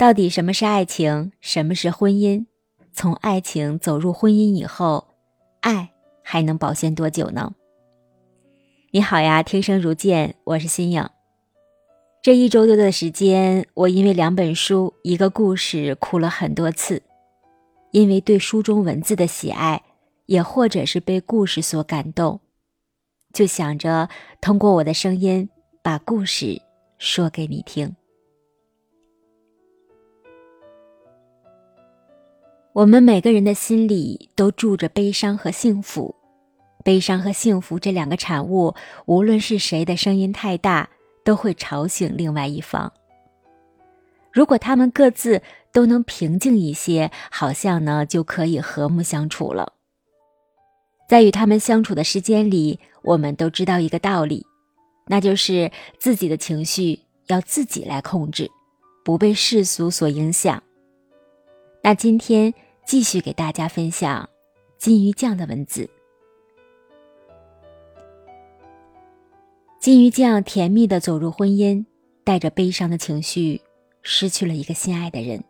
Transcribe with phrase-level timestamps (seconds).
[0.00, 1.30] 到底什么是爱情？
[1.42, 2.46] 什么是婚姻？
[2.90, 5.08] 从爱情走入婚姻以后，
[5.60, 5.90] 爱
[6.22, 7.52] 还能保鲜多久呢？
[8.92, 11.06] 你好呀，听声如见，我是新颖。
[12.22, 17.02] 这一周多的时间，我因为两本书、一个故事哭了很多次，
[17.90, 19.82] 因为对书中文字的喜爱，
[20.24, 22.40] 也或者是被故事所感动，
[23.34, 24.08] 就想着
[24.40, 25.50] 通过我的声音
[25.82, 26.62] 把故事
[26.96, 27.94] 说给你听。
[32.72, 36.14] 我们每个人的心里都住着悲伤和幸福，
[36.84, 38.74] 悲伤和幸福这两个产物，
[39.06, 40.88] 无论是谁的声音太大，
[41.24, 42.92] 都会吵醒另外一方。
[44.32, 49.72] 如果他们各自都能平静一些，好像呢就可以和睦相处了。
[51.08, 54.46] 在与他们相处的时间里，我们都知道一个道理，
[55.08, 58.48] 那就是自己的情绪要自己来控制，
[59.04, 60.62] 不被世俗所影响。
[61.82, 62.52] 那今天
[62.84, 64.28] 继续给大家分享
[64.76, 65.88] 金鱼酱的文字。
[69.80, 71.86] 金鱼酱甜蜜的走入婚姻，
[72.22, 73.62] 带着悲伤的情绪，
[74.02, 75.42] 失去了一个心爱的人。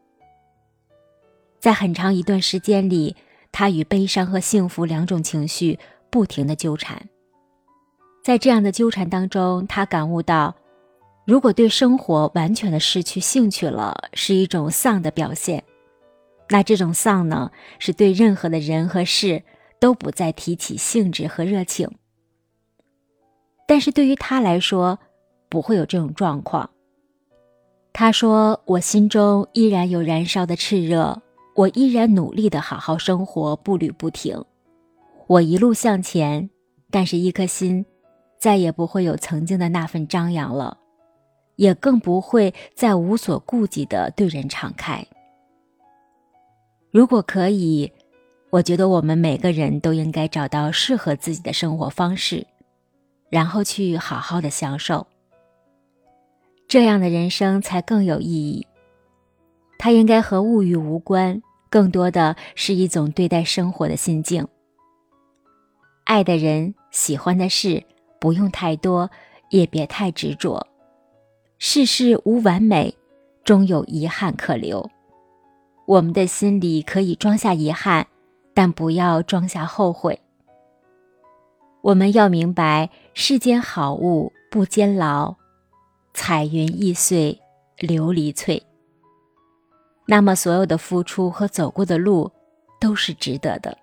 [1.58, 3.16] 在很长一段时间里，
[3.50, 5.76] 他与悲伤和幸福两种情绪
[6.10, 7.08] 不停的纠缠。
[8.22, 10.54] 在这样的纠缠当中，他感悟到，
[11.26, 15.64] 如果对生活完全的失去兴趣了，是一种丧的表现。
[16.52, 19.44] 那这种丧呢，是对任何的人和事
[19.78, 21.88] 都不再提起兴致和热情。
[23.68, 24.98] 但是对于他来说，
[25.48, 26.68] 不会有这种状况。
[27.92, 31.22] 他说：“我心中依然有燃烧的炽热，
[31.54, 34.44] 我依然努力的好好生活，步履不停。
[35.28, 36.50] 我一路向前，
[36.90, 37.86] 但是一颗心
[38.38, 40.78] 再也不会有曾经的那份张扬了，
[41.54, 45.06] 也更不会再无所顾忌的对人敞开。”
[46.90, 47.92] 如果可以，
[48.50, 52.44] 我觉得我们每个人都应该找到适合自己的生活方式，
[53.28, 55.06] 然后去好好的享受。
[56.66, 58.66] 这样的人生才更有意义。
[59.78, 64.46] 它应该和物欲无关，更多的是一种对待生活的心境。
[66.04, 67.84] 爱的人，喜欢的事，
[68.20, 69.08] 不用太多，
[69.50, 70.66] 也别太执着。
[71.58, 72.92] 世事无完美，
[73.44, 74.90] 终有遗憾可留。
[75.90, 78.06] 我们的心里可以装下遗憾，
[78.54, 80.20] 但不要装下后悔。
[81.82, 85.34] 我们要明白，世间好物不坚牢，
[86.14, 87.36] 彩云易碎
[87.78, 88.62] 琉璃脆。
[90.06, 92.30] 那么，所有的付出和走过的路
[92.80, 93.76] 都是值得的。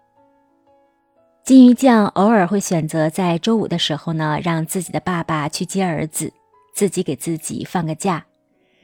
[1.43, 6.31] 金鱼酱偶尔会选择在周五的时候呢，让自己的爸爸去接儿子，
[6.73, 8.25] 自己给自己放个假，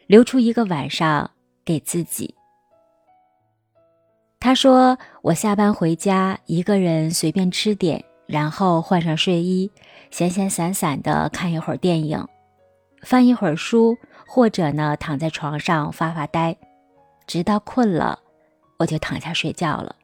[0.07, 1.31] 留出一个晚上
[1.63, 2.35] 给自己。
[4.43, 9.71] 他说：“我下班回家，一个人随便吃点，然后换上睡衣，
[10.11, 12.27] 闲闲散散的看一会儿电影，
[13.03, 13.95] 翻一会儿书，
[14.27, 16.57] 或者呢躺在床上发发呆，
[17.25, 18.19] 直到困了，
[18.79, 19.95] 我就躺下睡觉了。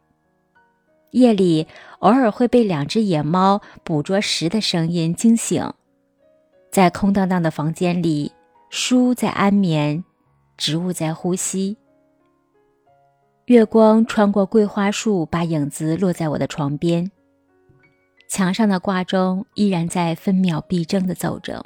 [1.11, 1.67] 夜里
[1.99, 5.69] 偶尔会被两只野猫捕捉食的声音惊醒，
[6.71, 8.31] 在空荡荡的房间里，
[8.69, 10.01] 书在安眠，
[10.55, 11.75] 植物在呼吸。”
[13.49, 17.09] 月光穿过桂花树，把影子落在我的床边。
[18.27, 21.65] 墙上的挂钟依然在分秒必争的走着。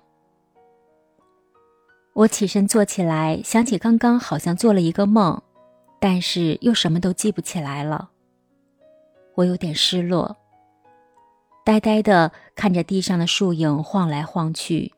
[2.14, 5.42] 我起身坐起来，想起刚刚好像做了一个梦，
[6.00, 8.12] 但是又什么都记不起来了。
[9.36, 10.38] 我有点失落，
[11.66, 14.94] 呆呆的看着地上的树影晃来晃去。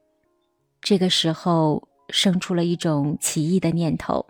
[0.81, 4.27] 这个时候，生出了一种奇异的念头。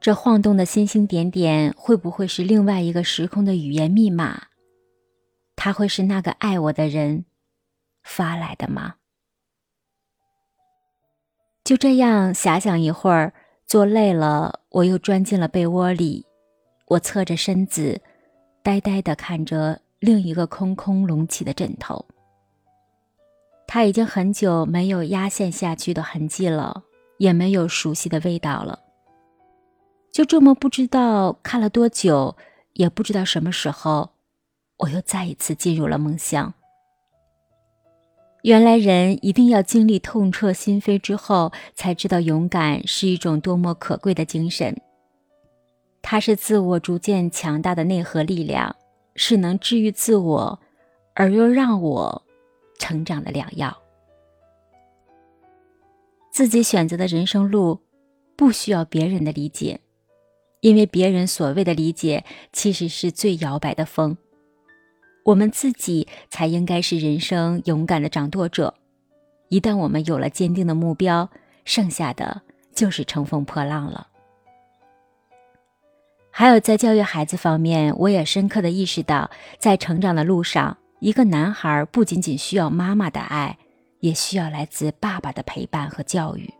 [0.00, 4.44] 这晃动的星星点点，会不会是另外一个时空的语言密码？
[5.56, 7.24] 它会是那个爱我的人
[8.04, 8.94] 发来的吗？
[11.64, 13.34] 就这样遐想一会儿，
[13.66, 16.24] 坐累了，我又钻进了被窝里。
[16.86, 18.00] 我侧着身子，
[18.62, 22.06] 呆呆的看着另一个空空隆起的枕头。
[23.66, 26.84] 它已经很久没有压线下去的痕迹了，
[27.18, 28.78] 也没有熟悉的味道了。
[30.12, 32.36] 就这么不知道看了多久，
[32.72, 34.10] 也不知道什么时候，
[34.78, 36.54] 我又再一次进入了梦乡。
[38.42, 44.76] 原来人一定要经历痛彻心扉之后，才知道勇敢是一种多么可贵的精神。
[46.02, 48.74] 它是自我逐渐强大的内核力量，
[49.14, 50.58] 是能治愈自我，
[51.14, 52.22] 而又让我
[52.78, 53.76] 成长的良药。
[56.32, 57.78] 自己选择的人生路。
[58.36, 59.80] 不需要别人的理解，
[60.60, 64.16] 因为别人所谓的理解其实是最摇摆的风。
[65.24, 68.74] 我们自己才应该是人生勇敢的掌舵者。
[69.48, 71.28] 一旦我们有了坚定的目标，
[71.64, 72.42] 剩下的
[72.74, 74.08] 就是乘风破浪了。
[76.30, 83.58] 还有在教育孩子方面，我也深刻的意识到，在成长的路上，一个男孩不仅仅需要妈妈的爱，
[84.00, 86.52] 也需要来自爸爸的陪伴和教育。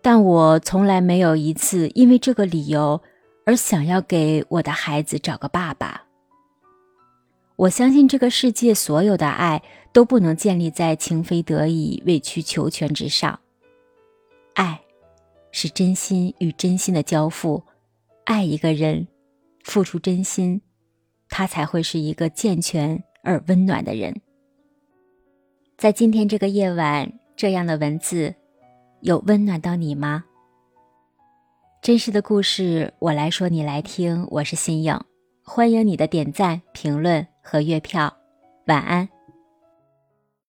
[0.00, 3.00] 但我从来没有一次因为这个理由
[3.44, 6.04] 而想要给我的孩子找个爸爸。
[7.56, 9.62] 我相信这个世界所有的爱
[9.92, 13.40] 都不能建立在情非得已、委曲求全之上。
[14.54, 14.80] 爱，
[15.50, 17.64] 是真心与真心的交付。
[18.24, 19.08] 爱一个人，
[19.64, 20.60] 付出真心，
[21.28, 24.20] 他才会是一个健全而温暖的人。
[25.76, 28.34] 在今天这个夜晚，这样的文字，
[29.00, 30.24] 有温暖到你吗？
[31.80, 34.26] 真实的故事，我来说，你来听。
[34.30, 34.98] 我是新颖，
[35.44, 37.26] 欢迎你的点赞、评论。
[37.40, 38.14] 和月票，
[38.66, 39.08] 晚安。